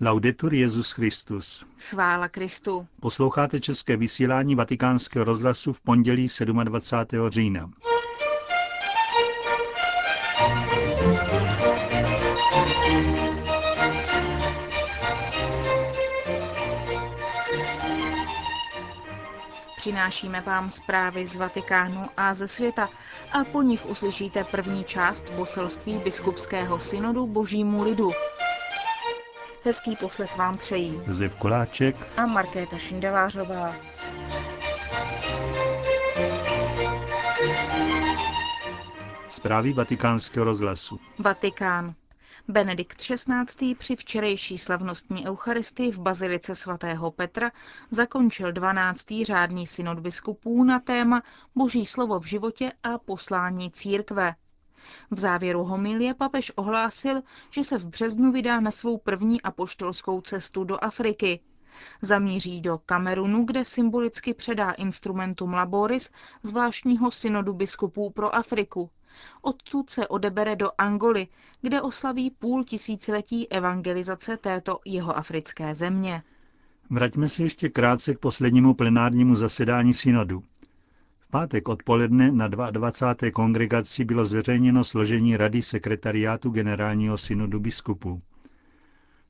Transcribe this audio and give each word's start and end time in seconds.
Laudetur 0.00 0.54
Jezus 0.54 0.92
Christus. 0.92 1.64
Chvála 1.78 2.28
Kristu. 2.28 2.86
Posloucháte 3.00 3.60
české 3.60 3.96
vysílání 3.96 4.54
Vatikánského 4.54 5.24
rozhlasu 5.24 5.72
v 5.72 5.80
pondělí 5.80 6.28
27. 6.64 7.30
října. 7.30 7.70
Přinášíme 19.76 20.40
vám 20.40 20.70
zprávy 20.70 21.26
z 21.26 21.36
Vatikánu 21.36 22.06
a 22.16 22.34
ze 22.34 22.48
světa 22.48 22.88
a 23.32 23.44
po 23.44 23.62
nich 23.62 23.86
uslyšíte 23.86 24.44
první 24.44 24.84
část 24.84 25.30
poselství 25.30 25.98
biskupského 25.98 26.80
synodu 26.80 27.26
Božímu 27.26 27.82
lidu. 27.82 28.10
Hezký 29.64 29.96
poslech 29.96 30.36
vám 30.36 30.56
přejí 30.56 31.00
Josef 31.06 31.38
Koláček 31.38 31.96
a 32.16 32.26
Markéta 32.26 32.78
Šindelářová. 32.78 33.74
Zprávy 39.30 39.72
vatikánského 39.72 40.44
rozhlasu. 40.44 41.00
Vatikán. 41.18 41.94
Benedikt 42.48 42.96
XVI. 43.02 43.74
při 43.74 43.96
včerejší 43.96 44.58
slavnostní 44.58 45.26
eucharistii 45.28 45.92
v 45.92 45.98
Bazilice 45.98 46.54
svatého 46.54 47.10
Petra 47.10 47.50
zakončil 47.90 48.52
12. 48.52 49.06
řádný 49.26 49.66
synod 49.66 49.98
biskupů 49.98 50.64
na 50.64 50.80
téma 50.80 51.22
Boží 51.54 51.86
slovo 51.86 52.20
v 52.20 52.26
životě 52.26 52.72
a 52.82 52.98
poslání 52.98 53.70
církve. 53.70 54.34
V 55.10 55.18
závěru 55.18 55.64
homilie 55.64 56.14
papež 56.14 56.52
ohlásil, 56.56 57.22
že 57.50 57.64
se 57.64 57.78
v 57.78 57.86
březnu 57.86 58.32
vydá 58.32 58.60
na 58.60 58.70
svou 58.70 58.98
první 58.98 59.42
apoštolskou 59.42 60.20
cestu 60.20 60.64
do 60.64 60.84
Afriky. 60.84 61.40
Zamíří 62.02 62.60
do 62.60 62.78
Kamerunu, 62.86 63.44
kde 63.44 63.64
symbolicky 63.64 64.34
předá 64.34 64.70
instrumentum 64.72 65.52
laboris 65.54 66.10
zvláštního 66.42 67.10
synodu 67.10 67.52
biskupů 67.52 68.10
pro 68.10 68.34
Afriku. 68.34 68.90
Odtud 69.42 69.90
se 69.90 70.08
odebere 70.08 70.56
do 70.56 70.70
Angoly, 70.78 71.28
kde 71.62 71.82
oslaví 71.82 72.30
půl 72.30 72.64
tisíciletí 72.64 73.52
evangelizace 73.52 74.36
této 74.36 74.78
jihoafrické 74.84 75.74
země. 75.74 76.22
Vraťme 76.90 77.28
se 77.28 77.42
ještě 77.42 77.68
krátce 77.68 78.14
k 78.14 78.18
poslednímu 78.18 78.74
plenárnímu 78.74 79.34
zasedání 79.34 79.94
synodu. 79.94 80.42
Pátek 81.30 81.68
odpoledne 81.68 82.32
na 82.32 82.48
22. 82.48 83.30
kongregaci 83.30 84.04
bylo 84.04 84.24
zveřejněno 84.24 84.84
složení 84.84 85.36
Rady 85.36 85.62
sekretariátu 85.62 86.50
generálního 86.50 87.18
synodu 87.18 87.60
biskupů. 87.60 88.18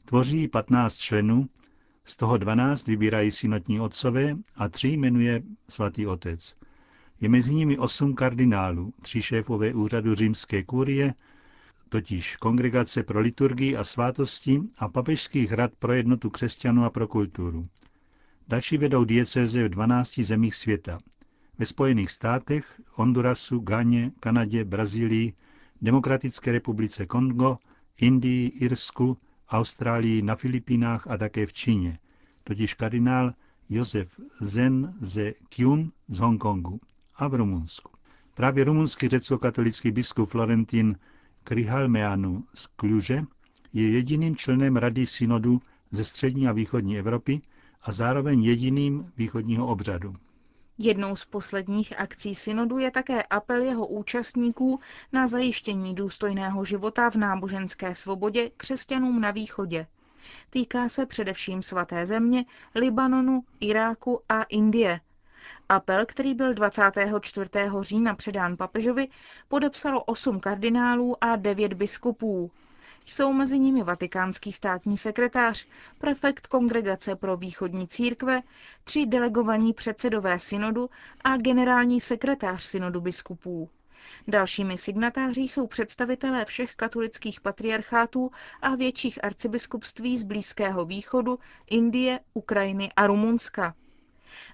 Tvoří 0.04 0.48
15 0.48 0.96
členů, 0.96 1.48
z 2.04 2.16
toho 2.16 2.38
12 2.38 2.86
vybírají 2.86 3.30
synodní 3.30 3.80
otcové 3.80 4.36
a 4.56 4.68
tři 4.68 4.88
jmenuje 4.88 5.42
svatý 5.68 6.06
otec. 6.06 6.56
Je 7.20 7.28
mezi 7.28 7.54
nimi 7.54 7.78
osm 7.78 8.14
kardinálů, 8.14 8.94
tři 9.02 9.22
šéfové 9.22 9.74
úřadu 9.74 10.14
římské 10.14 10.64
kurie, 10.64 11.14
totiž 11.88 12.36
Kongregace 12.36 13.02
pro 13.02 13.20
liturgii 13.20 13.76
a 13.76 13.84
svátosti 13.84 14.60
a 14.78 14.88
papežských 14.88 15.52
rad 15.52 15.70
pro 15.78 15.92
jednotu 15.92 16.30
křesťanů 16.30 16.84
a 16.84 16.90
pro 16.90 17.08
kulturu. 17.08 17.62
Další 18.48 18.78
vedou 18.78 19.04
diecéze 19.04 19.64
v 19.64 19.68
12 19.68 20.18
zemích 20.18 20.54
světa. 20.54 20.98
Ve 21.58 21.66
Spojených 21.66 22.10
státech, 22.10 22.80
Hondurasu, 22.90 23.58
Ghaně, 23.58 24.12
Kanadě, 24.20 24.64
Brazílii, 24.64 25.32
Demokratické 25.82 26.52
republice 26.52 27.06
Kongo, 27.06 27.58
Indii, 28.00 28.48
Irsku, 28.48 29.18
Austrálii, 29.48 30.22
na 30.22 30.36
Filipínách 30.36 31.06
a 31.06 31.16
také 31.16 31.46
v 31.46 31.52
Číně, 31.52 31.98
totiž 32.44 32.74
kardinál 32.74 33.34
Josef 33.68 34.20
Zen 34.40 34.94
ze 35.00 35.32
Kyun 35.48 35.92
z 36.08 36.18
Hongkongu 36.18 36.80
a 37.16 37.28
v 37.28 37.34
Rumunsku. 37.34 37.90
Právě 38.34 38.64
rumunský 38.64 39.08
řecko-katolický 39.08 39.90
biskup 39.90 40.30
Florentin 40.30 40.96
Krihalmeanu 41.44 42.44
z 42.54 42.66
Kluže 42.66 43.22
je 43.72 43.90
jediným 43.90 44.36
členem 44.36 44.76
Rady 44.76 45.06
synodu 45.06 45.60
ze 45.90 46.04
střední 46.04 46.48
a 46.48 46.52
východní 46.52 46.98
Evropy 46.98 47.40
a 47.82 47.92
zároveň 47.92 48.42
jediným 48.42 49.12
východního 49.16 49.66
obřadu. 49.66 50.14
Jednou 50.80 51.16
z 51.16 51.24
posledních 51.24 52.00
akcí 52.00 52.34
synodu 52.34 52.78
je 52.78 52.90
také 52.90 53.22
apel 53.22 53.62
jeho 53.62 53.86
účastníků 53.86 54.80
na 55.12 55.26
zajištění 55.26 55.94
důstojného 55.94 56.64
života 56.64 57.10
v 57.10 57.14
náboženské 57.14 57.94
svobodě 57.94 58.50
křesťanům 58.56 59.20
na 59.20 59.30
východě. 59.30 59.86
Týká 60.50 60.88
se 60.88 61.06
především 61.06 61.62
svaté 61.62 62.06
země, 62.06 62.44
Libanonu, 62.74 63.42
Iráku 63.60 64.20
a 64.28 64.42
Indie. 64.42 65.00
Apel, 65.68 66.06
který 66.06 66.34
byl 66.34 66.54
24. 66.54 67.50
října 67.80 68.14
předán 68.14 68.56
papežovi, 68.56 69.08
podepsalo 69.48 70.04
osm 70.04 70.40
kardinálů 70.40 71.24
a 71.24 71.36
devět 71.36 71.72
biskupů. 71.72 72.50
Jsou 73.10 73.32
mezi 73.32 73.58
nimi 73.58 73.82
vatikánský 73.82 74.52
státní 74.52 74.96
sekretář, 74.96 75.66
prefekt 75.98 76.46
Kongregace 76.46 77.16
pro 77.16 77.36
východní 77.36 77.88
církve, 77.88 78.42
tři 78.84 79.06
delegovaní 79.06 79.72
předsedové 79.72 80.38
synodu 80.38 80.90
a 81.24 81.36
generální 81.36 82.00
sekretář 82.00 82.62
synodu 82.62 83.00
biskupů. 83.00 83.68
Dalšími 84.28 84.78
signatáři 84.78 85.40
jsou 85.40 85.66
představitelé 85.66 86.44
všech 86.44 86.74
katolických 86.74 87.40
patriarchátů 87.40 88.30
a 88.62 88.74
větších 88.74 89.24
arcibiskupství 89.24 90.18
z 90.18 90.24
Blízkého 90.24 90.84
východu, 90.84 91.38
Indie, 91.70 92.20
Ukrajiny 92.34 92.92
a 92.96 93.06
Rumunska. 93.06 93.74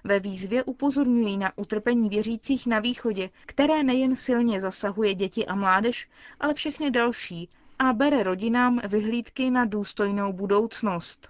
Ve 0.03 0.19
výzvě 0.19 0.63
upozorňují 0.63 1.37
na 1.37 1.57
utrpení 1.57 2.09
věřících 2.09 2.67
na 2.67 2.79
východě, 2.79 3.29
které 3.45 3.83
nejen 3.83 4.15
silně 4.15 4.61
zasahuje 4.61 5.15
děti 5.15 5.45
a 5.45 5.55
mládež, 5.55 6.09
ale 6.39 6.53
všechny 6.53 6.91
další 6.91 7.49
a 7.79 7.93
bere 7.93 8.23
rodinám 8.23 8.81
vyhlídky 8.87 9.51
na 9.51 9.65
důstojnou 9.65 10.33
budoucnost. 10.33 11.29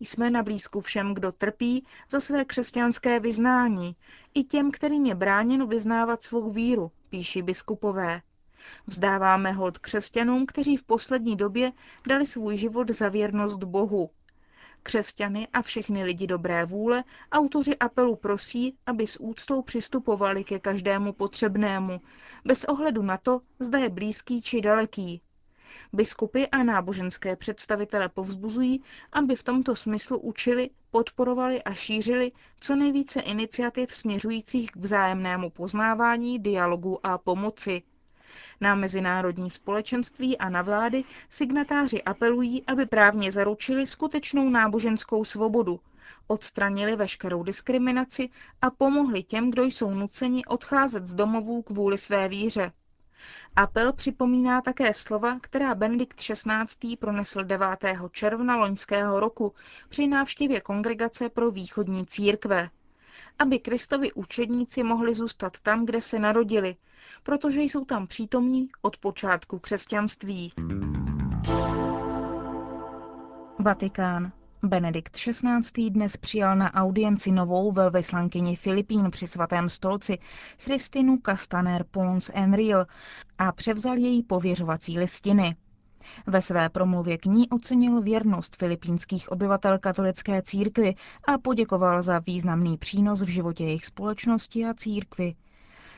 Jsme 0.00 0.30
na 0.30 0.42
blízku 0.42 0.80
všem, 0.80 1.14
kdo 1.14 1.32
trpí 1.32 1.84
za 2.10 2.20
své 2.20 2.44
křesťanské 2.44 3.20
vyznání, 3.20 3.96
i 4.34 4.44
těm, 4.44 4.70
kterým 4.70 5.06
je 5.06 5.14
bráněno 5.14 5.66
vyznávat 5.66 6.22
svou 6.22 6.50
víru, 6.50 6.90
píší 7.08 7.42
biskupové. 7.42 8.22
Vzdáváme 8.86 9.52
hold 9.52 9.78
křesťanům, 9.78 10.46
kteří 10.46 10.76
v 10.76 10.84
poslední 10.84 11.36
době 11.36 11.72
dali 12.08 12.26
svůj 12.26 12.56
život 12.56 12.90
za 12.90 13.08
věrnost 13.08 13.64
Bohu, 13.64 14.10
křesťany 14.82 15.48
a 15.52 15.62
všechny 15.62 16.04
lidi 16.04 16.26
dobré 16.26 16.64
vůle, 16.64 17.04
autoři 17.32 17.76
apelu 17.76 18.16
prosí, 18.16 18.76
aby 18.86 19.06
s 19.06 19.20
úctou 19.20 19.62
přistupovali 19.62 20.44
ke 20.44 20.58
každému 20.58 21.12
potřebnému, 21.12 22.00
bez 22.44 22.64
ohledu 22.64 23.02
na 23.02 23.16
to, 23.16 23.40
zda 23.60 23.78
je 23.78 23.88
blízký 23.88 24.42
či 24.42 24.60
daleký. 24.60 25.22
Biskupy 25.92 26.46
a 26.46 26.62
náboženské 26.62 27.36
představitele 27.36 28.08
povzbuzují, 28.08 28.82
aby 29.12 29.36
v 29.36 29.42
tomto 29.42 29.74
smyslu 29.74 30.18
učili, 30.18 30.70
podporovali 30.90 31.62
a 31.62 31.74
šířili 31.74 32.32
co 32.60 32.76
nejvíce 32.76 33.20
iniciativ 33.20 33.94
směřujících 33.94 34.70
k 34.70 34.76
vzájemnému 34.76 35.50
poznávání, 35.50 36.38
dialogu 36.38 37.06
a 37.06 37.18
pomoci. 37.18 37.82
Na 38.60 38.74
mezinárodní 38.74 39.50
společenství 39.50 40.38
a 40.38 40.48
na 40.48 40.62
vlády 40.62 41.04
signatáři 41.28 42.02
apelují, 42.02 42.66
aby 42.66 42.86
právně 42.86 43.32
zaručili 43.32 43.86
skutečnou 43.86 44.50
náboženskou 44.50 45.24
svobodu, 45.24 45.80
odstranili 46.26 46.96
veškerou 46.96 47.42
diskriminaci 47.42 48.28
a 48.62 48.70
pomohli 48.70 49.22
těm, 49.22 49.50
kdo 49.50 49.62
jsou 49.64 49.90
nuceni 49.90 50.44
odcházet 50.44 51.06
z 51.06 51.14
domovů 51.14 51.62
kvůli 51.62 51.98
své 51.98 52.28
víře. 52.28 52.72
Apel 53.56 53.92
připomíná 53.92 54.60
také 54.62 54.94
slova, 54.94 55.38
která 55.40 55.74
Benedikt 55.74 56.16
XVI. 56.16 56.96
pronesl 56.98 57.44
9. 57.44 57.68
června 58.10 58.56
loňského 58.56 59.20
roku 59.20 59.54
při 59.88 60.06
návštěvě 60.06 60.60
Kongregace 60.60 61.28
pro 61.28 61.50
východní 61.50 62.06
církve 62.06 62.70
aby 63.38 63.58
Kristovi 63.58 64.12
učedníci 64.12 64.82
mohli 64.82 65.14
zůstat 65.14 65.60
tam, 65.60 65.86
kde 65.86 66.00
se 66.00 66.18
narodili, 66.18 66.76
protože 67.22 67.60
jsou 67.62 67.84
tam 67.84 68.06
přítomní 68.06 68.68
od 68.82 68.96
počátku 68.96 69.58
křesťanství. 69.58 70.52
Vatikán. 73.58 74.32
Benedikt 74.62 75.16
XVI. 75.16 75.90
dnes 75.90 76.16
přijal 76.16 76.56
na 76.56 76.74
audienci 76.74 77.32
novou 77.32 77.72
velvyslankyni 77.72 78.56
Filipín 78.56 79.10
při 79.10 79.26
svatém 79.26 79.68
stolci 79.68 80.18
Christinu 80.58 81.18
Castaner 81.26 81.84
Pons 81.90 82.30
Enril 82.34 82.86
a 83.38 83.52
převzal 83.52 83.96
její 83.96 84.22
pověřovací 84.22 84.98
listiny. 84.98 85.56
Ve 86.26 86.42
své 86.42 86.68
promluvě 86.68 87.18
k 87.18 87.26
ní 87.26 87.48
ocenil 87.48 88.02
věrnost 88.02 88.56
filipínských 88.56 89.32
obyvatel 89.32 89.78
katolické 89.78 90.42
církvy 90.42 90.94
a 91.24 91.38
poděkoval 91.38 92.02
za 92.02 92.18
významný 92.18 92.78
přínos 92.78 93.22
v 93.22 93.28
životě 93.28 93.64
jejich 93.64 93.86
společnosti 93.86 94.64
a 94.64 94.74
církvy. 94.74 95.34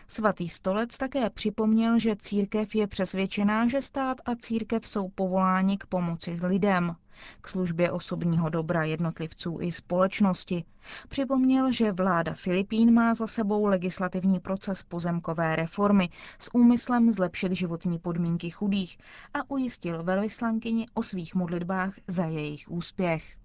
Svatý 0.08 0.48
stolec 0.48 0.98
také 0.98 1.30
připomněl, 1.30 1.98
že 1.98 2.16
církev 2.16 2.74
je 2.74 2.86
přesvědčená, 2.86 3.68
že 3.68 3.82
stát 3.82 4.20
a 4.24 4.36
církev 4.36 4.88
jsou 4.88 5.08
povoláni 5.08 5.78
k 5.78 5.86
pomoci 5.86 6.36
s 6.36 6.42
lidem. 6.42 6.96
K 7.40 7.48
službě 7.48 7.90
osobního 7.90 8.48
dobra 8.48 8.84
jednotlivců 8.84 9.58
i 9.60 9.72
společnosti. 9.72 10.64
Připomněl, 11.08 11.72
že 11.72 11.92
vláda 11.92 12.34
Filipín 12.34 12.94
má 12.94 13.14
za 13.14 13.26
sebou 13.26 13.66
legislativní 13.66 14.40
proces 14.40 14.82
pozemkové 14.82 15.56
reformy 15.56 16.10
s 16.38 16.54
úmyslem 16.54 17.12
zlepšit 17.12 17.52
životní 17.52 17.98
podmínky 17.98 18.50
chudých 18.50 18.98
a 19.34 19.50
ujistil 19.50 20.02
velvyslankyni 20.02 20.86
o 20.94 21.02
svých 21.02 21.34
modlitbách 21.34 21.94
za 22.06 22.24
jejich 22.24 22.70
úspěch. 22.70 23.36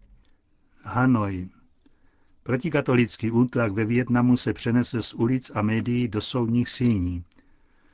Hanoj. 0.84 1.50
Protikatolický 2.44 3.32
útlak 3.32 3.72
ve 3.72 3.86
Větnamu 3.86 4.38
se 4.38 4.54
přenese 4.54 5.02
z 5.02 5.14
ulic 5.14 5.52
a 5.56 5.62
médií 5.62 6.08
do 6.08 6.22
soudních 6.22 6.70
síní. 6.70 7.24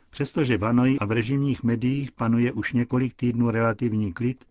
Přestože 0.09 0.57
v 0.57 0.61
Hanoji 0.63 0.99
a 0.99 1.05
v 1.05 1.11
režimních 1.11 1.63
médiích 1.63 2.11
panuje 2.11 2.51
už 2.51 2.73
několik 2.73 3.13
týdnů 3.13 3.51
relativní 3.51 4.13
klid, 4.13 4.45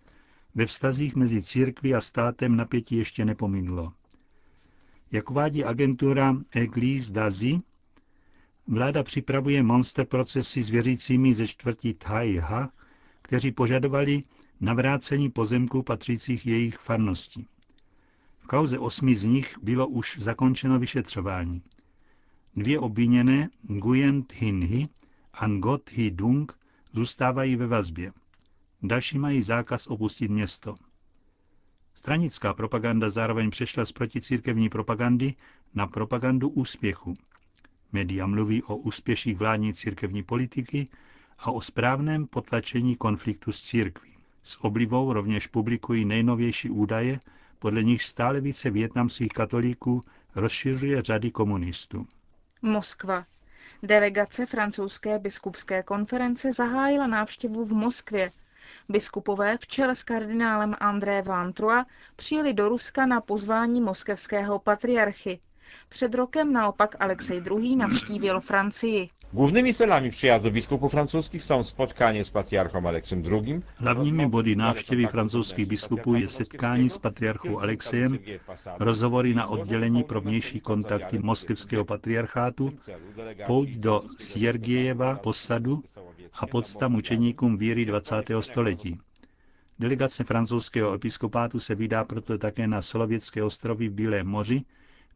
ve 0.58 0.66
vztazích 0.66 1.16
mezi 1.16 1.42
církví 1.42 1.94
a 1.94 2.00
státem 2.00 2.56
napětí 2.56 2.96
ještě 2.96 3.24
nepominulo. 3.24 3.92
Jak 5.12 5.30
uvádí 5.30 5.64
agentura 5.64 6.36
Eglise 6.50 7.12
Dazi, 7.12 7.58
vláda 8.66 9.02
připravuje 9.02 9.62
monster 9.62 10.06
procesy 10.06 10.62
s 10.62 10.68
věřícími 10.68 11.34
ze 11.34 11.46
čtvrtí 11.46 11.94
Thaiha, 11.94 12.72
kteří 13.22 13.52
požadovali 13.52 14.22
navrácení 14.60 15.30
pozemků 15.30 15.82
patřících 15.82 16.46
jejich 16.46 16.76
farnosti. 16.78 17.46
V 18.38 18.46
kauze 18.46 18.78
osmi 18.78 19.16
z 19.16 19.24
nich 19.24 19.58
bylo 19.62 19.88
už 19.88 20.18
zakončeno 20.18 20.78
vyšetřování. 20.78 21.62
Dvě 22.56 22.78
obviněné, 22.78 23.48
Nguyen 23.70 24.24
Hin 24.34 24.64
Hi 24.64 24.88
a 25.32 25.46
Ngot 25.46 25.90
Hi 25.90 26.10
Dung, 26.10 26.52
zůstávají 26.92 27.56
ve 27.56 27.66
vazbě. 27.66 28.12
Další 28.82 29.18
mají 29.18 29.42
zákaz 29.42 29.86
opustit 29.86 30.30
město. 30.30 30.74
Stranická 31.94 32.54
propaganda 32.54 33.10
zároveň 33.10 33.50
přešla 33.50 33.84
z 33.84 33.92
proticírkevní 33.92 34.68
propagandy 34.68 35.34
na 35.74 35.86
propagandu 35.86 36.48
úspěchu. 36.48 37.16
Média 37.92 38.26
mluví 38.26 38.62
o 38.62 38.76
úspěších 38.76 39.36
vládní 39.36 39.74
církevní 39.74 40.22
politiky 40.22 40.88
a 41.38 41.50
o 41.50 41.60
správném 41.60 42.26
potlačení 42.26 42.96
konfliktu 42.96 43.52
s 43.52 43.62
církví. 43.62 44.14
S 44.42 44.64
oblibou 44.64 45.12
rovněž 45.12 45.46
publikují 45.46 46.04
nejnovější 46.04 46.70
údaje, 46.70 47.20
podle 47.58 47.82
nich 47.82 48.02
stále 48.02 48.40
více 48.40 48.70
větnamských 48.70 49.32
katolíků 49.32 50.02
rozšiřuje 50.34 51.02
řady 51.02 51.30
komunistů. 51.30 52.06
Moskva. 52.62 53.26
Delegace 53.82 54.46
francouzské 54.46 55.18
biskupské 55.18 55.82
konference 55.82 56.52
zahájila 56.52 57.06
návštěvu 57.06 57.64
v 57.64 57.72
Moskvě, 57.72 58.30
Biskupové 58.88 59.58
v 59.58 59.66
čele 59.66 59.94
s 59.94 60.02
kardinálem 60.02 60.76
André 60.80 61.22
Van 61.22 61.52
Trua 61.52 61.86
přijeli 62.16 62.52
do 62.54 62.68
Ruska 62.68 63.06
na 63.06 63.20
pozvání 63.20 63.80
moskevského 63.80 64.58
patriarchy. 64.58 65.40
Před 65.88 66.14
rokem 66.14 66.52
naopak 66.52 66.96
Alexej 67.00 67.42
II. 67.50 67.76
navštívil 67.76 68.40
Francii. 68.40 69.10
Głównymi 69.32 69.74
celami 69.74 70.10
przyjazdu 70.10 70.50
biskupów 70.50 70.92
francuských 70.92 71.42
jsou 71.42 71.62
spotkanie 71.62 72.24
s 72.24 72.30
patriarchou 72.30 72.88
Alexem 72.88 73.22
II. 73.24 73.60
Hlavními 73.76 74.26
body 74.28 74.56
návštěvy 74.56 75.06
francouzských 75.06 75.66
biskupů 75.66 76.14
je 76.14 76.28
setkání 76.28 76.88
s 76.88 76.98
patriarchou 76.98 77.60
Alexejem, 77.60 78.18
rozhovory 78.78 79.34
na 79.34 79.46
oddělení 79.46 80.04
pro 80.04 80.20
vnější 80.20 80.60
kontakty 80.60 81.18
moskevského 81.18 81.84
patriarchátu, 81.84 82.72
pouť 83.46 83.68
do 83.68 84.02
Siergiejeva 84.18 85.14
posadu 85.14 85.84
a 86.32 86.46
podsta 86.46 86.88
mučeníkům 86.88 87.58
víry 87.58 87.84
20. 87.84 88.14
století. 88.40 88.98
Delegace 89.78 90.24
francouzského 90.24 90.94
episkopátu 90.94 91.60
se 91.60 91.74
vydá 91.74 92.04
proto 92.04 92.38
také 92.38 92.66
na 92.66 92.82
Solovětské 92.82 93.42
ostrovy 93.42 93.88
v 93.88 93.92
Bílém 93.92 94.26
moři, 94.26 94.62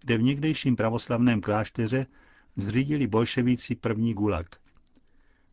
kde 0.04 0.18
v 0.18 0.22
někdejším 0.22 0.76
pravoslavném 0.76 1.40
klášteře 1.40 2.06
zřídili 2.56 3.06
bolševíci 3.06 3.74
první 3.74 4.14
gulag. 4.14 4.46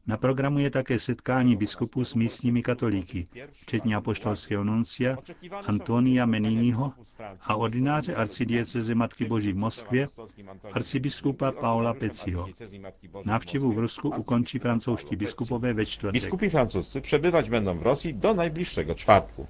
Na 0.07 0.17
programu 0.17 0.59
je 0.59 0.69
také 0.69 0.99
setkání 0.99 1.55
biskupů 1.55 2.03
s 2.05 2.13
místními 2.13 2.63
katolíky, 2.63 3.27
včetně 3.51 3.95
apoštolského 3.95 4.63
nuncia 4.63 5.17
Antonia 5.67 6.25
Meniniho 6.25 6.93
a 7.41 7.55
ordináře 7.55 8.15
arcidieceze 8.15 8.95
Matky 8.95 9.25
Boží 9.25 9.51
v 9.53 9.57
Moskvě, 9.57 10.07
arcibiskupa 10.73 11.51
Paula 11.51 11.93
Peciho. 11.93 12.47
Návštěvu 13.25 13.71
v 13.71 13.79
Rusku 13.79 14.09
ukončí 14.09 14.59
francouzští 14.59 15.15
biskupové 15.15 15.73
ve 15.73 15.85
čtvrtek. 15.85 16.13
Biskupi 16.13 16.49
francuscy 16.49 17.01
przebywać 17.01 17.49
będą 17.49 17.77
w 17.77 17.83
Rosji 17.83 18.13
do 18.13 18.33
najbliższego 18.33 18.95
czwartku. 18.95 19.47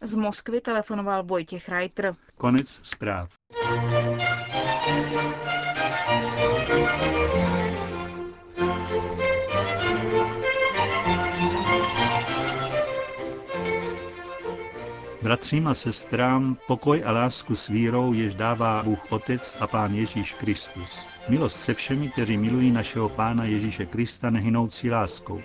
Z 0.00 0.14
Moskvy 0.14 0.60
telefonoval 0.60 1.24
Vojtěch 1.24 1.68
Reiter. 1.68 2.14
Konec 2.36 2.80
zpráv. 2.82 3.28
Bratřím 15.26 15.68
a 15.68 15.74
sestrám, 15.74 16.56
pokoj 16.66 17.02
a 17.04 17.12
lásku 17.12 17.56
s 17.56 17.68
vírou, 17.68 18.12
jež 18.12 18.34
dává 18.34 18.82
Bůh 18.82 19.12
Otec 19.12 19.56
a 19.60 19.66
Pán 19.66 19.94
Ježíš 19.94 20.34
Kristus. 20.34 21.06
Milost 21.28 21.56
se 21.56 21.74
všemi, 21.74 22.08
kteří 22.08 22.36
milují 22.36 22.70
našeho 22.70 23.08
Pána 23.08 23.44
Ježíše 23.44 23.86
Krista 23.86 24.30
nehynoucí 24.30 24.90
láskou. 24.90 25.42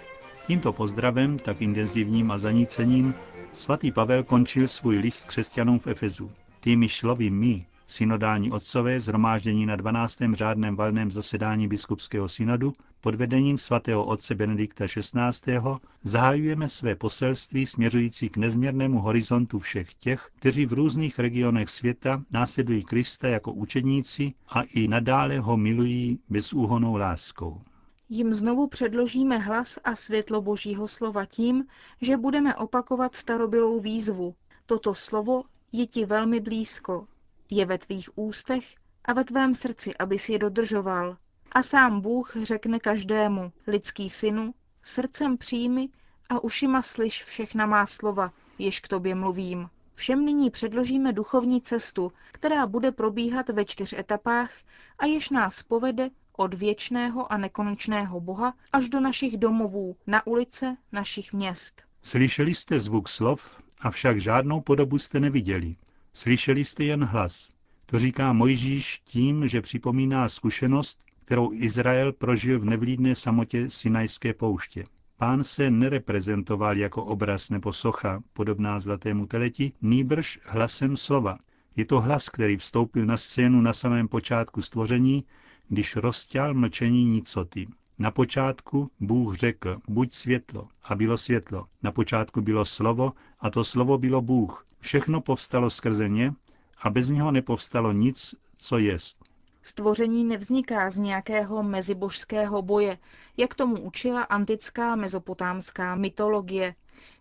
Tímto 0.47 0.73
pozdravem, 0.73 1.39
tak 1.39 1.61
intenzivním 1.61 2.31
a 2.31 2.37
zanícením, 2.37 3.13
svatý 3.53 3.91
Pavel 3.91 4.23
končil 4.23 4.67
svůj 4.67 4.97
list 4.97 5.25
křesťanům 5.25 5.79
v 5.79 5.87
Efezu. 5.87 6.31
Tými 6.59 6.89
slovy 6.89 7.29
my, 7.29 7.65
synodální 7.91 8.51
otcové, 8.51 8.99
zhromáždění 8.99 9.65
na 9.65 9.75
12. 9.75 10.17
řádném 10.33 10.75
valném 10.75 11.11
zasedání 11.11 11.67
biskupského 11.67 12.29
synodu 12.29 12.73
pod 13.01 13.15
vedením 13.15 13.57
svatého 13.57 14.05
otce 14.05 14.35
Benedikta 14.35 14.85
XVI. 14.87 15.57
zahajujeme 16.03 16.69
své 16.69 16.95
poselství 16.95 17.65
směřující 17.65 18.29
k 18.29 18.37
nezměrnému 18.37 18.99
horizontu 18.99 19.59
všech 19.59 19.93
těch, 19.93 20.29
kteří 20.35 20.65
v 20.65 20.73
různých 20.73 21.19
regionech 21.19 21.69
světa 21.69 22.23
následují 22.31 22.83
Krista 22.83 23.27
jako 23.27 23.53
učedníci 23.53 24.33
a 24.49 24.61
i 24.61 24.87
nadále 24.87 25.39
ho 25.39 25.57
milují 25.57 26.19
bezúhonou 26.29 26.95
láskou. 26.95 27.61
Jim 28.09 28.33
znovu 28.33 28.67
předložíme 28.67 29.37
hlas 29.37 29.79
a 29.83 29.95
světlo 29.95 30.41
Božího 30.41 30.87
slova 30.87 31.25
tím, 31.25 31.65
že 32.01 32.17
budeme 32.17 32.55
opakovat 32.55 33.15
starobylou 33.15 33.79
výzvu. 33.79 34.35
Toto 34.65 34.95
slovo 34.95 35.43
je 35.71 35.87
ti 35.87 36.05
velmi 36.05 36.39
blízko, 36.39 37.07
je 37.51 37.65
ve 37.65 37.77
tvých 37.77 38.09
ústech 38.15 38.75
a 39.05 39.13
ve 39.13 39.23
tvém 39.23 39.53
srdci, 39.53 39.97
aby 39.97 40.19
si 40.19 40.33
je 40.33 40.39
dodržoval. 40.39 41.17
A 41.51 41.61
sám 41.61 42.01
Bůh 42.01 42.33
řekne 42.43 42.79
každému, 42.79 43.51
lidský 43.67 44.09
synu, 44.09 44.53
srdcem 44.83 45.37
přijmi 45.37 45.89
a 46.29 46.43
ušima 46.43 46.81
slyš 46.81 47.23
všechna 47.23 47.65
má 47.65 47.85
slova, 47.85 48.33
jež 48.59 48.79
k 48.79 48.87
tobě 48.87 49.15
mluvím. 49.15 49.69
Všem 49.95 50.25
nyní 50.25 50.49
předložíme 50.49 51.13
duchovní 51.13 51.61
cestu, 51.61 52.11
která 52.31 52.67
bude 52.67 52.91
probíhat 52.91 53.49
ve 53.49 53.65
čtyř 53.65 53.93
etapách 53.93 54.51
a 54.99 55.05
jež 55.05 55.29
nás 55.29 55.63
povede 55.63 56.09
od 56.37 56.53
věčného 56.53 57.31
a 57.31 57.37
nekonečného 57.37 58.21
Boha 58.21 58.53
až 58.73 58.89
do 58.89 58.99
našich 58.99 59.37
domovů, 59.37 59.95
na 60.07 60.27
ulice 60.27 60.77
našich 60.91 61.33
měst. 61.33 61.83
Slyšeli 62.01 62.55
jste 62.55 62.79
zvuk 62.79 63.09
slov, 63.09 63.57
avšak 63.81 64.21
žádnou 64.21 64.61
podobu 64.61 64.97
jste 64.97 65.19
neviděli. 65.19 65.73
Slyšeli 66.13 66.65
jste 66.65 66.83
jen 66.83 67.03
hlas. 67.03 67.49
To 67.85 67.99
říká 67.99 68.33
Mojžíš 68.33 69.01
tím, 69.05 69.47
že 69.47 69.61
připomíná 69.61 70.29
zkušenost, 70.29 71.03
kterou 71.25 71.53
Izrael 71.53 72.13
prožil 72.13 72.59
v 72.59 72.65
nevlídné 72.65 73.15
samotě 73.15 73.69
Sinajské 73.69 74.33
pouště. 74.33 74.85
Pán 75.17 75.43
se 75.43 75.71
nereprezentoval 75.71 76.77
jako 76.77 77.03
obraz 77.03 77.49
nebo 77.49 77.73
socha, 77.73 78.23
podobná 78.33 78.79
zlatému 78.79 79.25
teleti, 79.25 79.71
nýbrž 79.81 80.39
hlasem 80.45 80.97
slova. 80.97 81.37
Je 81.75 81.85
to 81.85 82.01
hlas, 82.01 82.29
který 82.29 82.57
vstoupil 82.57 83.05
na 83.05 83.17
scénu 83.17 83.61
na 83.61 83.73
samém 83.73 84.07
počátku 84.07 84.61
stvoření, 84.61 85.23
když 85.67 85.95
rozťal 85.95 86.53
mlčení 86.53 87.05
nicoty. 87.05 87.67
Na 87.99 88.11
počátku 88.11 88.91
Bůh 88.99 89.35
řekl, 89.35 89.77
buď 89.87 90.11
světlo, 90.13 90.67
a 90.83 90.95
bylo 90.95 91.17
světlo. 91.17 91.65
Na 91.83 91.91
počátku 91.91 92.41
bylo 92.41 92.65
slovo, 92.65 93.13
a 93.39 93.49
to 93.49 93.63
slovo 93.63 93.97
bylo 93.97 94.21
Bůh. 94.21 94.65
Všechno 94.81 95.21
povstalo 95.21 95.69
skrze 95.69 96.09
ně 96.09 96.33
a 96.81 96.89
bez 96.89 97.09
něho 97.09 97.31
nepovstalo 97.31 97.91
nic, 97.91 98.35
co 98.57 98.77
jest. 98.77 99.25
Stvoření 99.61 100.23
nevzniká 100.23 100.89
z 100.89 100.97
nějakého 100.97 101.63
mezibožského 101.63 102.61
boje, 102.61 102.97
jak 103.37 103.55
tomu 103.55 103.81
učila 103.81 104.23
antická 104.23 104.95
mezopotámská 104.95 105.95
mytologie, 105.95 106.75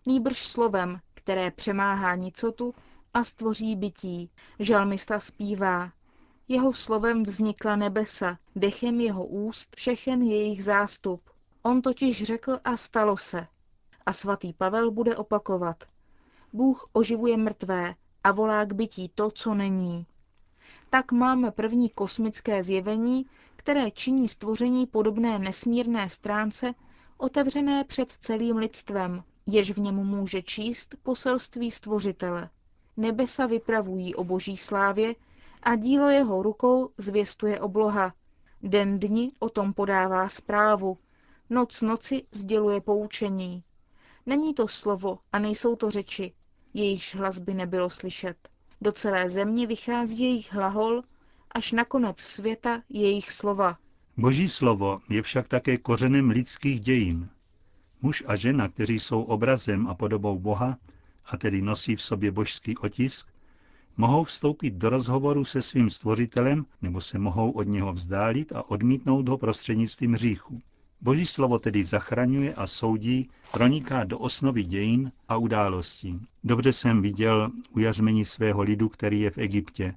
nýbrž 0.05 0.37
slovem, 0.47 0.99
které 1.13 1.51
přemáhá 1.51 2.15
nicotu 2.15 2.75
a 3.13 3.23
stvoří 3.23 3.75
bytí. 3.75 4.31
Žalmista 4.59 5.19
zpívá. 5.19 5.91
Jeho 6.47 6.73
slovem 6.73 7.23
vznikla 7.23 7.75
nebesa, 7.75 8.37
dechem 8.55 8.99
jeho 8.99 9.25
úst 9.25 9.75
všechen 9.75 10.21
jejich 10.21 10.63
zástup. 10.63 11.29
On 11.61 11.81
totiž 11.81 12.23
řekl 12.23 12.59
a 12.63 12.77
stalo 12.77 13.17
se. 13.17 13.47
A 14.05 14.13
svatý 14.13 14.53
Pavel 14.53 14.91
bude 14.91 15.17
opakovat. 15.17 15.83
Bůh 16.53 16.89
oživuje 16.93 17.37
mrtvé 17.37 17.95
a 18.23 18.31
volá 18.31 18.65
k 18.65 18.73
bytí 18.73 19.11
to, 19.15 19.31
co 19.31 19.53
není. 19.53 20.05
Tak 20.89 21.11
máme 21.11 21.51
první 21.51 21.89
kosmické 21.89 22.63
zjevení, 22.63 23.25
které 23.55 23.91
činí 23.91 24.27
stvoření 24.27 24.87
podobné 24.87 25.39
nesmírné 25.39 26.09
stránce, 26.09 26.73
otevřené 27.17 27.83
před 27.83 28.11
celým 28.11 28.57
lidstvem, 28.57 29.23
jež 29.45 29.71
v 29.71 29.77
něm 29.79 29.95
může 29.95 30.41
číst 30.41 30.95
poselství 31.03 31.71
stvořitele. 31.71 32.49
Nebesa 32.97 33.45
vypravují 33.45 34.15
o 34.15 34.23
boží 34.23 34.57
slávě 34.57 35.15
a 35.63 35.75
dílo 35.75 36.09
jeho 36.09 36.43
rukou 36.43 36.89
zvěstuje 36.97 37.59
obloha. 37.59 38.13
Den 38.61 38.99
dni 38.99 39.31
o 39.39 39.49
tom 39.49 39.73
podává 39.73 40.29
zprávu, 40.29 40.97
noc 41.49 41.81
noci 41.81 42.23
sděluje 42.31 42.81
poučení. 42.81 43.63
Není 44.25 44.53
to 44.53 44.67
slovo 44.67 45.19
a 45.31 45.39
nejsou 45.39 45.75
to 45.75 45.91
řeči, 45.91 46.33
jejichž 46.73 47.15
hlas 47.15 47.39
by 47.39 47.53
nebylo 47.53 47.89
slyšet. 47.89 48.49
Do 48.81 48.91
celé 48.91 49.29
země 49.29 49.67
vychází 49.67 50.23
jejich 50.23 50.53
hlahol, 50.53 51.03
až 51.51 51.71
na 51.71 51.85
konec 51.85 52.19
světa 52.19 52.81
jejich 52.89 53.31
slova. 53.31 53.77
Boží 54.17 54.49
slovo 54.49 54.99
je 55.09 55.21
však 55.21 55.47
také 55.47 55.77
kořenem 55.77 56.29
lidských 56.29 56.79
dějin. 56.81 57.29
Muž 58.01 58.23
a 58.27 58.35
žena, 58.35 58.67
kteří 58.67 58.99
jsou 58.99 59.21
obrazem 59.23 59.87
a 59.87 59.95
podobou 59.95 60.39
Boha, 60.39 60.77
a 61.25 61.37
tedy 61.37 61.61
nosí 61.61 61.95
v 61.95 62.01
sobě 62.01 62.31
božský 62.31 62.77
otisk, 62.77 63.27
mohou 63.97 64.23
vstoupit 64.23 64.73
do 64.73 64.89
rozhovoru 64.89 65.45
se 65.45 65.61
svým 65.61 65.89
stvořitelem 65.89 66.65
nebo 66.81 67.01
se 67.01 67.19
mohou 67.19 67.51
od 67.51 67.63
něho 67.67 67.93
vzdálit 67.93 68.51
a 68.51 68.69
odmítnout 68.69 69.29
ho 69.29 69.37
prostřednictvím 69.37 70.13
hříchu. 70.13 70.61
Boží 71.03 71.25
slovo 71.25 71.59
tedy 71.59 71.83
zachraňuje 71.83 72.53
a 72.53 72.67
soudí, 72.67 73.29
proniká 73.51 74.03
do 74.03 74.19
osnovy 74.19 74.63
dějin 74.63 75.11
a 75.27 75.37
událostí. 75.37 76.19
Dobře 76.43 76.73
jsem 76.73 77.01
viděl 77.01 77.51
ujařmení 77.75 78.25
svého 78.25 78.61
lidu, 78.61 78.89
který 78.89 79.19
je 79.21 79.31
v 79.31 79.37
Egyptě. 79.37 79.95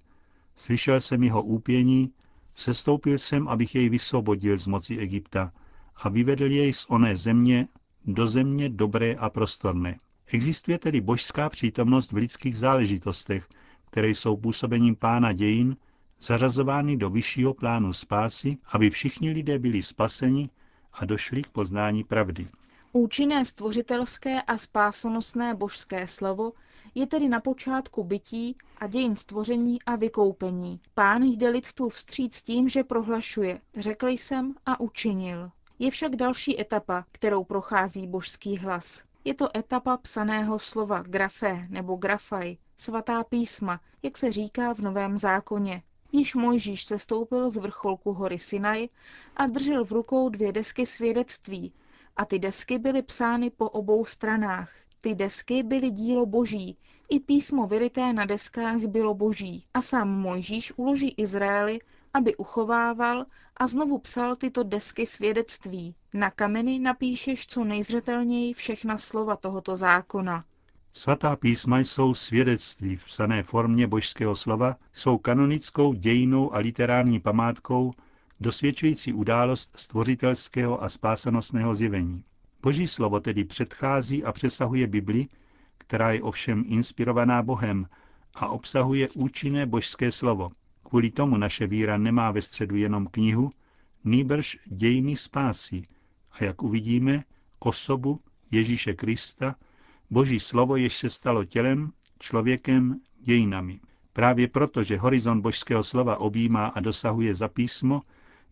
Slyšel 0.57 1.01
jsem 1.01 1.23
jeho 1.23 1.43
úpění, 1.43 2.11
sestoupil 2.55 3.19
jsem, 3.19 3.49
abych 3.49 3.75
jej 3.75 3.89
vysvobodil 3.89 4.59
z 4.59 4.67
moci 4.67 4.99
Egypta 4.99 5.53
a 5.97 6.09
vyvedl 6.09 6.45
jej 6.51 6.73
z 6.73 6.87
oné 6.89 7.17
země 7.17 7.69
do 8.05 8.27
země 8.27 8.69
dobré 8.69 9.15
a 9.15 9.31
prostorné. 9.31 9.97
Existuje 10.27 10.79
tedy 10.79 11.01
božská 11.01 11.49
přítomnost 11.49 12.13
v 12.13 12.17
lidských 12.17 12.57
záležitostech, 12.57 13.49
které 13.91 14.09
jsou 14.09 14.37
působením 14.37 14.97
pána 14.97 15.33
dějin, 15.33 15.77
zařazovány 16.21 16.97
do 16.97 17.11
vyššího 17.11 17.55
plánu 17.55 17.93
spásy, 17.93 18.57
aby 18.73 18.91
všichni 18.91 19.31
lidé 19.31 19.59
byli 19.59 19.83
spaseni 19.83 20.51
a 20.95 21.05
došli 21.05 21.43
k 21.43 21.49
poznání 21.49 22.05
pravdy. 22.05 22.49
Účinné 22.93 23.45
stvořitelské 23.45 24.43
a 24.43 24.59
spásonosné 24.59 25.55
božské 25.55 26.07
slovo 26.07 26.53
je 26.95 27.07
tedy 27.07 27.29
na 27.29 27.41
počátku 27.41 28.05
bytí 28.05 28.57
a 28.79 28.87
dějin 28.87 29.17
stvoření 29.17 29.83
a 29.83 29.97
vykoupení. 29.97 30.81
Pán 30.95 31.23
jde 31.23 31.49
lidstvu 31.49 31.89
vstříc 31.89 32.43
tím, 32.43 32.69
že 32.69 32.85
prohlašuje, 32.85 33.61
řekl 33.79 34.09
jsem 34.09 34.55
a 34.67 34.81
učinil. 34.81 35.51
Je 35.79 35.91
však 35.91 36.17
další 36.17 36.61
etapa, 36.61 37.05
kterou 37.13 37.45
prochází 37.45 38.07
božský 38.07 38.57
hlas. 38.57 39.05
Je 39.25 39.35
to 39.35 39.57
etapa 39.57 39.97
psaného 39.97 40.59
slova 40.59 41.03
grafé 41.03 41.67
nebo 41.71 41.97
grafaj, 41.97 42.57
svatá 42.77 43.25
písma, 43.25 43.81
jak 44.03 44.19
se 44.19 44.33
říká 44.33 44.75
v 44.75 44.79
Novém 44.79 45.19
zákoně. 45.19 45.83
Již 46.17 46.35
Mojžíš 46.35 46.85
se 46.85 46.99
stoupil 46.99 47.51
z 47.51 47.57
vrcholku 47.57 48.13
hory 48.13 48.39
Sinaj 48.39 48.89
a 49.37 49.47
držel 49.47 49.85
v 49.85 49.93
rukou 49.93 50.29
dvě 50.29 50.53
desky 50.53 50.87
svědectví. 50.87 51.73
A 52.17 52.25
ty 52.25 52.39
desky 52.39 52.79
byly 52.79 53.03
psány 53.03 53.51
po 53.51 53.71
obou 53.71 54.05
stranách. 54.05 54.73
Ty 55.01 55.15
desky 55.15 55.63
byly 55.63 55.91
dílo 55.91 56.27
boží, 56.27 56.79
i 57.09 57.21
písmo 57.21 57.67
vyryté 57.67 58.13
na 58.13 58.25
deskách 58.25 58.77
bylo 58.77 59.15
boží. 59.15 59.67
A 59.75 59.83
sám 59.83 60.09
Mojžíš 60.09 60.73
uloží 60.77 61.15
Izraeli, 61.17 61.79
aby 62.15 62.37
uchovával 62.37 63.27
a 63.57 63.67
znovu 63.67 63.99
psal 63.99 64.37
tyto 64.37 64.63
desky 64.63 65.07
svědectví. 65.07 65.95
Na 66.13 66.31
kameny 66.31 66.79
napíšeš 66.79 67.47
co 67.47 67.65
nejzřetelněji 67.65 68.53
všechna 68.53 68.99
slova 68.99 69.37
tohoto 69.37 69.77
zákona. 69.77 70.45
Svatá 70.97 71.37
písma 71.37 71.79
jsou 71.79 72.15
svědectví 72.15 72.97
v 72.97 73.07
psané 73.07 73.43
formě 73.43 73.87
božského 73.87 74.37
slova, 74.37 74.77
jsou 74.93 75.19
kanonickou 75.19 75.95
dějinou 75.95 76.55
a 76.55 76.59
literární 76.59 77.21
památkou, 77.21 77.93
dosvědčující 78.41 79.13
událost 79.13 79.77
stvořitelského 79.77 80.83
a 80.83 80.89
spásanostného 80.89 81.75
zjevení. 81.75 82.25
Boží 82.63 82.89
slovo 82.89 83.21
tedy 83.21 83.45
předchází 83.45 84.25
a 84.25 84.33
přesahuje 84.33 84.87
Bibli, 84.87 85.27
která 85.79 86.13
je 86.13 86.23
ovšem 86.23 86.65
inspirovaná 86.67 87.43
Bohem 87.43 87.87
a 88.35 88.49
obsahuje 88.49 89.09
účinné 89.09 89.67
božské 89.67 90.13
slovo. 90.13 90.51
Kvůli 90.83 91.11
tomu 91.11 91.37
naše 91.37 91.67
víra 91.67 91.99
nemá 91.99 92.31
ve 92.31 92.43
středu 92.43 92.77
jenom 92.77 93.07
knihu, 93.07 93.51
nýbrž 94.05 94.59
dějiny 94.67 95.17
spásy 95.17 95.83
a 96.33 96.45
jak 96.45 96.63
uvidíme, 96.63 97.25
osobu 97.59 98.19
Ježíše 98.51 98.95
Krista, 98.95 99.55
Boží 100.15 100.41
slovo, 100.41 100.77
jež 100.77 100.97
se 100.97 101.11
stalo 101.11 101.45
tělem, 101.45 101.93
člověkem, 102.21 103.01
dějinami. 103.21 103.81
Právě 104.13 104.49
proto, 104.49 104.83
že 104.83 104.97
horizont 104.97 105.41
božského 105.41 105.83
slova 105.83 106.17
objímá 106.17 106.67
a 106.67 106.81
dosahuje 106.81 107.35
za 107.35 107.49
písmo, 107.49 108.03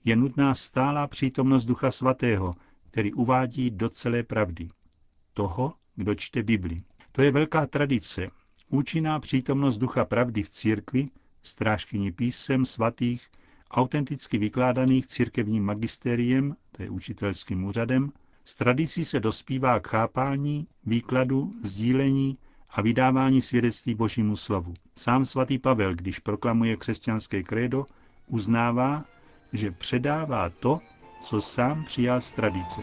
je 0.04 0.16
nutná 0.16 0.54
stálá 0.54 1.07
přítomnost 1.07 1.64
Ducha 1.64 1.90
Svatého, 1.90 2.54
který 2.90 3.12
uvádí 3.12 3.71
do 3.71 3.88
celé 3.88 4.23
pravdy. 4.23 4.69
Toho, 5.35 5.75
kdo 5.97 6.14
čte 6.14 6.42
Bibli. 6.42 6.83
To 7.12 7.23
je 7.23 7.31
velká 7.31 7.66
tradice, 7.66 8.28
účinná 8.71 9.21
přítomnost 9.21 9.78
Ducha 9.78 10.04
pravdy 10.04 10.42
v 10.42 10.50
církvi, 10.50 11.09
strážkyní 11.42 12.12
písem 12.12 12.64
svatých, 12.64 13.28
autenticky 13.71 14.38
vykládaných 14.38 15.07
církevním 15.07 15.64
magisteriem, 15.64 16.57
to 16.73 16.83
je 16.83 16.90
učitelským 16.90 17.64
úřadem, 17.64 18.12
s 18.44 18.56
tradicí 18.56 19.04
se 19.04 19.20
dospívá 19.20 19.80
k 19.80 19.88
chápání, 19.88 20.66
výkladu, 20.87 21.50
sdílení 21.62 22.38
a 22.70 22.82
vydávání 22.82 23.40
svědectví 23.40 23.94
Božímu 23.94 24.37
slovu. 24.37 24.75
Sám 24.96 25.25
svatý 25.25 25.58
Pavel, 25.58 25.94
když 25.94 26.18
proklamuje 26.18 26.76
křesťanské 26.76 27.42
krédo, 27.42 27.87
uznává, 28.26 29.04
že 29.52 29.70
předává 29.70 30.50
to, 30.50 30.80
co 31.22 31.40
sám 31.40 31.84
přijal 31.84 32.20
z 32.20 32.32
tradice. 32.32 32.80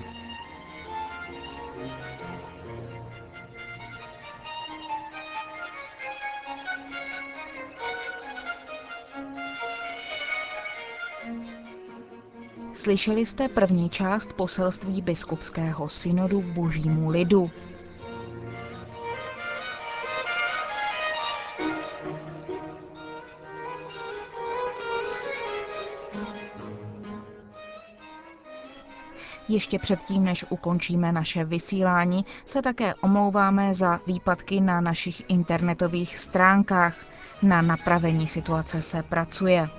Slyšeli 12.79 13.25
jste 13.25 13.48
první 13.48 13.89
část 13.89 14.33
poselství 14.33 15.01
biskupského 15.01 15.89
synodu 15.89 16.41
božímu 16.41 17.09
lidu. 17.09 17.51
Ještě 29.48 29.79
předtím, 29.79 30.24
než 30.24 30.45
ukončíme 30.50 31.12
naše 31.12 31.43
vysílání, 31.45 32.25
se 32.45 32.62
také 32.62 32.95
omlouváme 32.95 33.74
za 33.74 34.00
výpadky 34.07 34.62
na 34.62 34.81
našich 34.81 35.29
internetových 35.29 36.17
stránkách. 36.17 36.95
Na 37.41 37.62
napravení 37.62 38.27
situace 38.27 38.81
se 38.81 39.03
pracuje. 39.03 39.78